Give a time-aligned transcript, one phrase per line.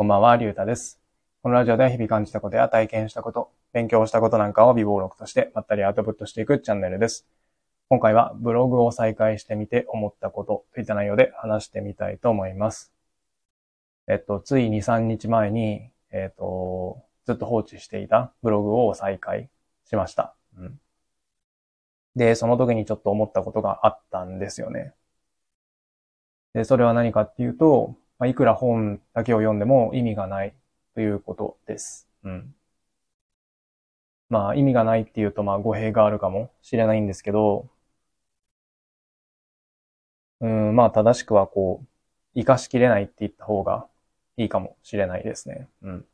[0.00, 1.00] こんばんは、りゅうたです。
[1.42, 7.26] このラジオでは日々感じたことや体験したこと、勉強したことなんかを微暴録としてまったりアウトプットしていくチャンネルです。
[7.88, 12.92] 今回はブログを再開してみて思ったことといった内容で話してみたいと思います。
[14.06, 19.50] えっと、つい2、3日前に、えっと、ずっと放置していたブログを再開
[19.84, 20.36] しました。
[20.56, 20.80] うん、
[22.14, 24.94] で、その時にちょっと思ったことがあったんですよね。
[26.54, 30.54] で、それは何かっていうと、まあ、いくら本だけを読んでも意味がない
[30.94, 32.08] ということです。
[32.24, 32.54] うん。
[34.30, 37.68] まあ、意味がないっていうと、まあ、語弊があるかもしれないんですけど、
[40.40, 41.88] うん、まあ、正しくはこう、
[42.34, 43.86] 活かしきれないって言った方が
[44.36, 45.68] いいかもしれないですね。
[45.82, 46.06] うん。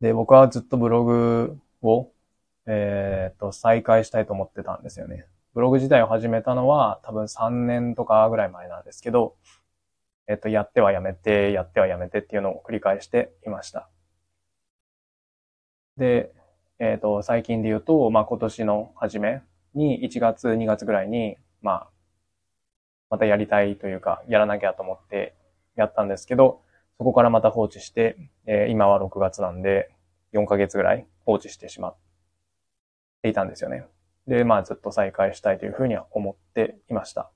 [0.00, 2.10] で、僕はずっとブログを、
[2.66, 5.26] えっと、再開したいと思ってたんですよね。
[5.54, 9.36] ブログ自体を始めたのは多分3年とかぐらい前なんですけど、
[10.28, 13.88] えっと、やってはやめて、やってはやめてっていうのを繰り返していました。
[15.96, 16.32] で、
[16.80, 19.42] えっと、最近で言うと、まあ、今年の初め
[19.74, 21.90] に1月、2月ぐらいに、まあ、
[23.10, 25.34] またやりたいというか、やらなきゃと思って
[25.76, 26.62] やったんですけど、
[26.98, 29.90] そこからまた放置して、えー今は6月なんで、
[30.32, 31.96] 4ヶ月ぐらい放置してしまっ
[33.22, 33.84] ていたんですよね。
[34.26, 37.30] で、まあずっと再開したいというふうには思っていました。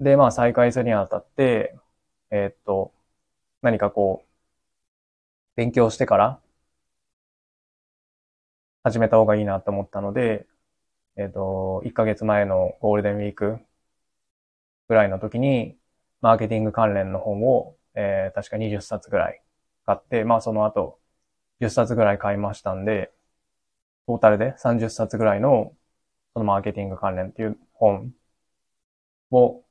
[0.00, 1.76] で、まあ再開するにあたって、
[2.30, 2.92] えーっと、
[3.62, 4.28] 何かこう、
[5.56, 6.40] 勉強してから
[8.84, 10.46] 始めた方がいいなと思ったので、
[11.16, 13.60] えーっと、1ヶ月前のゴールデンウィーク
[14.88, 15.76] ぐらいの時に、
[16.20, 19.42] マーケティング関連の本を、えー確か20冊ぐらい
[19.86, 20.98] 買って、まあその後
[21.60, 23.12] 10冊ぐらい買いましたんで、
[24.06, 25.74] トータルで30冊ぐらいの、
[26.34, 28.14] そのマーケティング関連っていう本
[29.32, 29.64] を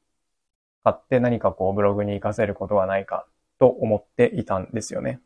[0.83, 3.27] 買って何かこうブログに活かせることはないか
[3.59, 5.21] と思っていたんですよね。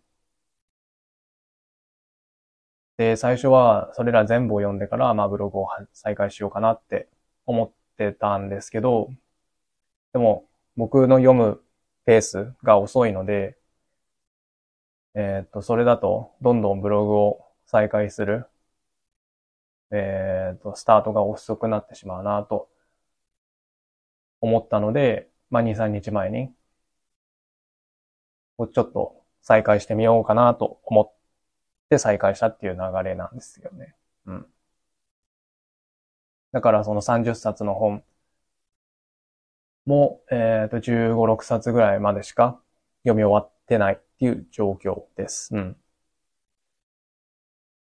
[2.97, 7.07] で、最初はそれら全部を読んでから、まあブログを再開しようかなって
[7.45, 9.09] 思ってたんですけど、
[10.13, 11.61] でも僕の読む
[12.05, 13.57] ペースが遅いので、
[15.15, 18.45] えーっと、それだとどんどんブログを再開する
[19.91, 22.69] えっと、スタートが遅くなってしまうなと
[24.41, 26.53] 思ったので、まあ、2、3日前に、
[28.57, 31.13] ちょっと再開してみようかなと思っ
[31.89, 33.95] て再開したっていう流れなんですよね。
[34.25, 34.47] うん。
[36.51, 38.03] だからその30冊の本
[39.85, 42.59] も、えっと、15、6冊ぐらいまでしか
[43.03, 45.55] 読み終わってないっていう状況です。
[45.55, 45.77] うん。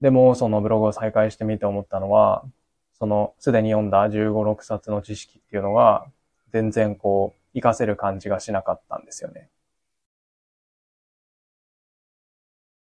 [0.01, 2.45] でも、そのブログを再開してみて思ったのは、
[2.95, 6.07] その、すでに読んだ15、6冊の知識っていうのが、
[6.53, 9.51] 全然こう、活かせる感じがしなかったんですよね。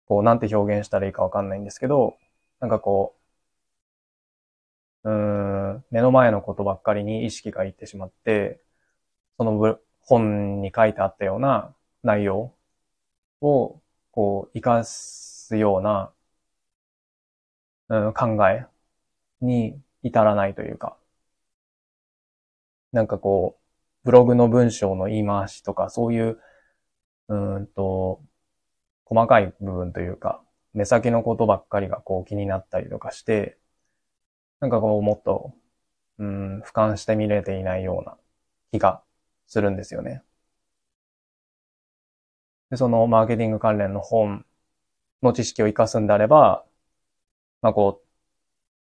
[0.05, 2.17] こう、なんて表現したらいいかわかんないんですけど、
[2.59, 3.15] なんかこ
[5.03, 8.61] う、うん、目の前のことばっかりに意識がいってしまって、
[9.37, 12.53] その本に書いてあったような内容
[13.41, 13.81] を、
[14.11, 16.11] こう、活かすような、
[17.91, 18.67] うん、考え
[19.41, 20.97] に至らないというか、
[22.91, 26.39] なんかこう、ブログの文章の言い回しとか、そういう、
[27.29, 28.23] うんと、
[29.05, 30.43] 細かい部分というか、
[30.73, 33.57] 目先のことばっかりがこう気になったりとかして、
[34.59, 35.53] なんかこうもっと、
[36.19, 38.17] うん、俯瞰して見れていないような
[38.71, 39.03] 気が
[39.47, 40.23] するんですよね。
[42.71, 44.45] で、そのマーケティング関連の本
[45.23, 46.65] の知識を活かすんであれば、
[47.61, 48.03] まあこ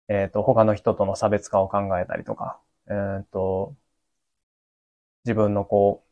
[0.09, 3.75] う、えっ、と、他の人との差別化を考えたりとか、えっ、と、
[5.23, 6.03] 自分のこ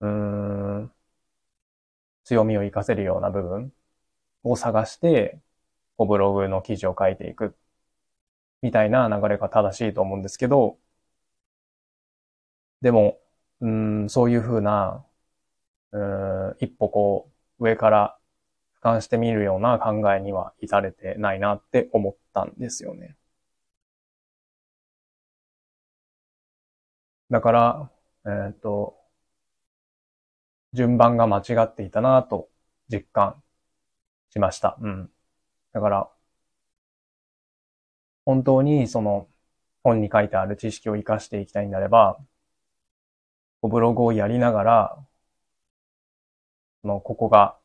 [0.00, 0.92] う、うん、
[2.24, 3.72] 強みを活かせるような部分
[4.44, 5.40] を探して、
[5.96, 7.56] こうブログの記事を書いていく、
[8.62, 10.78] みたいな流れが正しいと思うんですけど、
[12.80, 13.20] でも、
[13.60, 15.04] うん、そういうふうな、
[15.92, 18.18] うん、一歩こう、上から
[18.82, 23.16] 俯瞰してみるような考えには至れてないなって思ったんですよね。
[27.30, 27.90] だから、
[28.26, 28.96] えっ、と、
[30.72, 32.48] 順番が間違っていたなと
[32.88, 33.42] 実感
[34.30, 34.76] しました。
[34.80, 35.10] うん。
[35.72, 36.10] だから、
[38.24, 39.28] 本当にその
[39.82, 42.18] 本に書いてある知識を活かしていきたいんであれば、
[43.62, 45.06] ブログをやりながら、
[46.82, 47.56] そのここが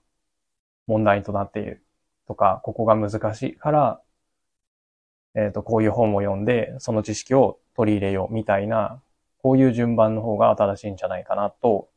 [0.88, 1.84] 問題となっている
[2.28, 4.02] とか、ここが難しいから、
[5.36, 9.02] えっ、と、こういう本を読んで、その知識を取り入れようみたいな、
[9.40, 11.90] こういう順番の方が正しいんじゃないかなと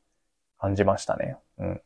[0.58, 1.36] 感じましたね。
[1.58, 1.82] うん。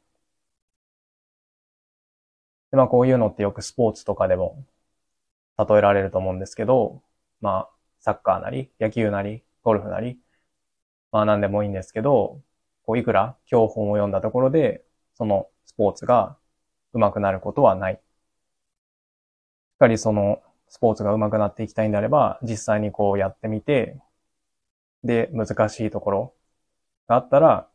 [2.71, 4.65] で、まあこういうのってよくスポーツとかでも
[5.59, 7.03] 例えられると思うんですけど、
[7.41, 7.71] まあ
[8.01, 10.19] サッカーなり、野球なり、ゴルフなり、
[11.13, 12.41] まあ何でもいいんですけど、
[12.85, 16.37] こういくら教本を読んだところで、そのスポーツが
[16.95, 17.95] 上手くなることはない。
[17.95, 18.01] しっ
[19.79, 23.97] かりそのスポーツが上手くなっていきたいんであれば、実際にこうやってみて、
[25.05, 26.35] で、難しいところ
[27.09, 27.69] があったら、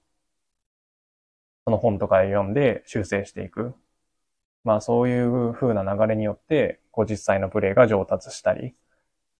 [1.65, 3.73] その本とか読んで修正していく。
[4.63, 8.75] まあそういう風な流れによって、こう実際のプレイが上達したり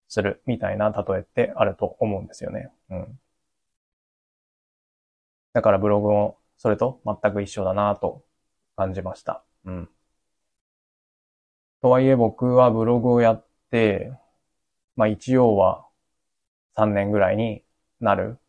[0.10, 2.72] するみたいな例えってあると思うんですよね。
[2.92, 3.19] うん。
[5.54, 8.24] だからブログもそれと全く一緒だなと
[8.75, 9.44] 感じました。
[9.65, 9.89] うん。
[11.81, 14.12] とはいえ僕はブログをやって、
[14.95, 15.85] まあ一応は
[16.75, 17.63] 3年ぐらいに
[18.00, 18.39] なる。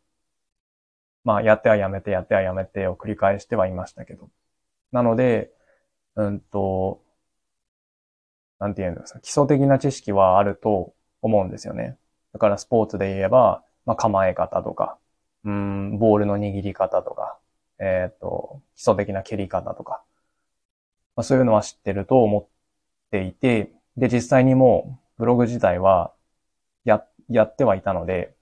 [1.23, 4.29] まあやってはやめてやってはやめてを繰り返してはいましたけど。
[4.91, 5.51] なので、
[6.15, 7.03] うんと、
[8.59, 11.97] なんて言うんですか、基礎的な知識はあると思うんですよね。
[12.33, 14.97] だからスポーツで言えば、まあ構え方とか、
[15.43, 17.37] うん、ボールの握り方とか、
[17.79, 20.03] えっ、ー、と、基礎的な蹴り方とか、
[21.17, 22.47] まあ、そういうのは知ってると思っ
[23.11, 26.13] ていて、で、実際にもうブログ自体は
[26.85, 28.35] や、やってはいたので、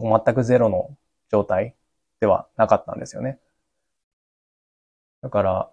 [0.00, 0.96] 全くゼロの
[1.30, 1.76] 状態
[2.20, 3.38] ではなかったんですよね。
[5.22, 5.70] だから、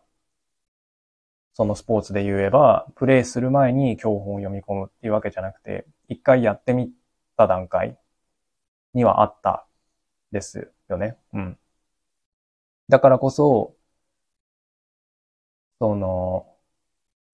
[1.54, 6.92] そのスポーツで言えば、プレイする前に教本を読み込むっていうわけじゃなくて、一回やってみ
[7.36, 7.98] た段階
[8.94, 9.66] にはあった
[10.32, 11.18] ですよね。
[11.34, 11.60] うん。
[12.90, 13.77] だからこそ、
[15.80, 16.48] その、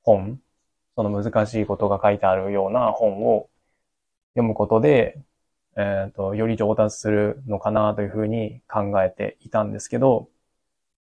[0.03, 0.41] 本、
[0.95, 3.49] その難しいことが書いてあるような本を
[4.35, 5.23] 読むことで、
[5.77, 10.29] えっ、ー、と、より上達するのかなというふうに考えていたんですけど、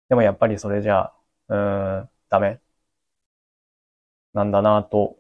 [0.09, 1.13] でもやっぱりそれじゃ、
[1.49, 2.61] うーん、ダメ
[4.33, 5.19] なんだなと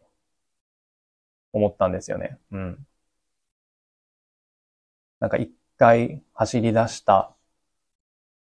[1.52, 2.38] 思ったんですよね。
[2.50, 2.86] うん。
[5.20, 7.34] なんか一回走り出した、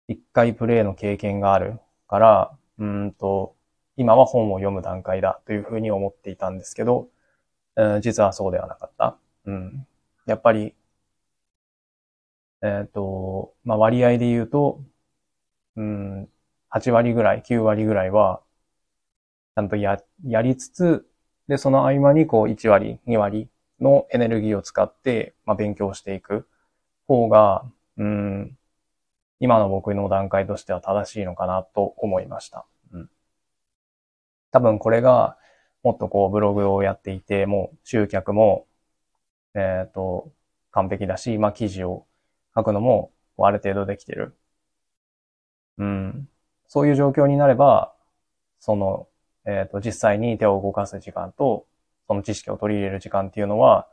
[0.10, 3.56] 一回プレイの経験があるから、うんと、
[4.00, 7.10] 今は本を読む段階だというふうに思っていたんですけど、
[7.76, 9.18] うん、実はそうではなかった。
[9.46, 9.88] うん。
[10.26, 10.74] やっぱり、
[12.62, 14.82] えっ、ー、と、まあ、割合で言うと、
[15.76, 16.30] うん、
[16.72, 18.42] 8割ぐらい、9割ぐらいは、
[19.56, 21.06] ちゃんとや、やりつつ、
[21.50, 23.50] で、その合間にこう1割、2割
[23.82, 26.48] のエネルギーを使って、まあ、勉強していく
[27.06, 27.66] 方が、
[27.98, 28.58] うん、
[29.42, 32.66] 今の僕の段階としては正しいのかなと思いました。
[34.52, 35.38] 多分これが、
[35.84, 38.68] もっとこうブログをやっていて、もう集客も、
[39.56, 40.32] えっ、ー、と、
[40.72, 42.06] 完璧だし、まあ記事を
[42.56, 44.38] 書くのもある程度できてる。
[45.78, 46.30] うん。
[46.68, 47.94] そういう状況になれば、
[48.60, 49.08] その、
[49.46, 51.68] えっ、ー、と、実際に手を動かす時間と、
[52.08, 53.88] その知識を取り入れる時間っていうのは、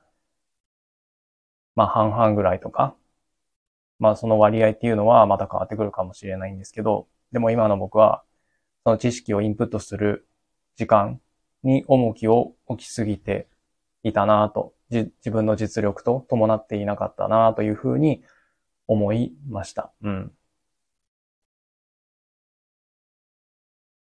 [1.75, 2.97] まあ半々ぐらいとか、
[3.99, 8.25] まあその割合っていうのはまた変わってくるかもしれないんですけど、でも今の僕は、
[8.85, 10.29] その知識をインプットする
[10.77, 11.21] 時間
[11.63, 13.49] に重きを置きすぎて
[14.03, 18.23] いたなと、自分の実力と伴っていなかったなというふうに
[18.87, 19.93] 思いました。
[20.03, 20.33] うん。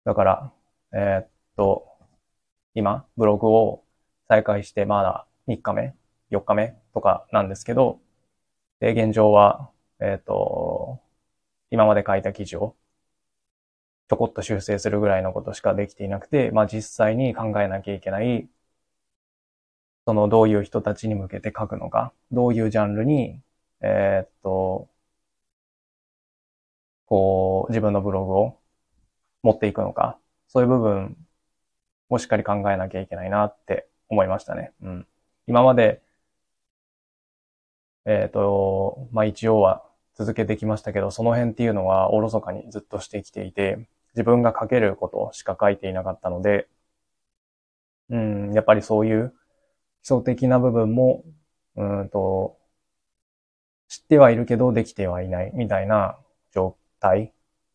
[0.05, 0.53] だから、
[0.93, 1.89] えー、っと、
[2.75, 3.85] 今、ブログを
[4.29, 5.95] 再開してまだ3日目、
[6.31, 8.01] 4日目とかなんですけど、
[8.81, 11.01] で、現状は、えっ、と、
[11.71, 12.77] 今まで書いた記事を
[14.09, 18.49] ちょこっと修正するぐらいのことしかできていなくて、まあ実際に考えなきゃいけない、
[20.07, 23.41] そのどういう人たちに向けて書くのか、どういうジャンルに、
[23.81, 24.89] えっ、と、
[27.07, 28.59] こう、自分のブログを
[29.43, 31.17] 持っていくのか、そういう部分
[32.11, 34.73] をしっかり考えなきゃいけないなって思いましたね。
[34.83, 35.07] うん。
[35.47, 36.03] 今まで、
[38.05, 39.85] えっ、と、まあ一応は
[40.15, 46.69] 続けてきましたけど、その辺っていうのはおろそかにずっとしてきていて、自分が書けることしか書いていなかったので、
[48.09, 49.35] うん、やっぱりそういう
[50.03, 51.25] 基礎的な部分も、
[51.77, 52.59] うんと、
[53.89, 56.19] 知ってはいるけどできてはいないみたいな
[56.53, 57.33] 状態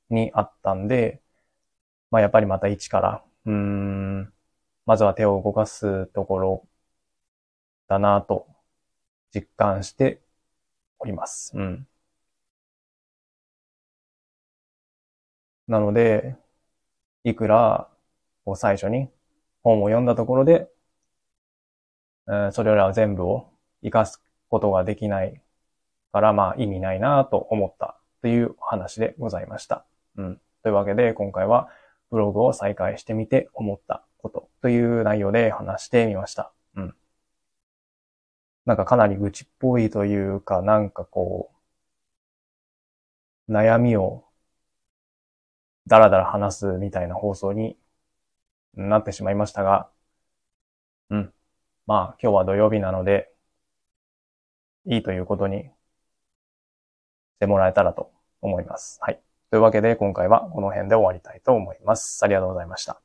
[0.10, 1.22] にあったんで、
[2.12, 4.34] まあやっぱりまた一から、うん、
[4.86, 6.68] まずは手を動かすところ
[7.88, 8.48] だなと
[9.34, 10.22] 実感して
[11.00, 11.52] おります。
[11.56, 11.88] うん。
[15.72, 16.36] なので、
[17.24, 17.88] いくら、
[18.44, 19.08] こう最初に
[19.64, 20.68] 本を読んだところで、
[22.28, 23.48] えー、それら全部を
[23.82, 25.42] 活かすことができない
[26.12, 29.86] からまあ意味ないなと思ったという話でございました。
[30.18, 30.42] うん。
[30.62, 31.70] というわけで今回は
[32.10, 36.52] ブログを再開してみて思ったことという内容で話してみました。
[36.76, 36.96] うん。
[38.66, 41.50] なんかかなり愚痴っぽいというか、なんかこ
[43.48, 44.26] う、悩みを
[45.88, 47.78] だらだら話すみたいな放送に
[48.76, 49.90] なってしまいましたが、
[51.10, 51.34] うん。
[51.86, 53.32] まあ今日は土曜日なので、
[54.86, 55.70] いいということにし
[57.40, 58.12] てもらえたらと
[58.42, 59.00] 思います。
[59.02, 59.22] はい。
[59.50, 62.24] というわけで今回はこの辺で終わりたいと思います。
[62.24, 63.02] ありがとうございました。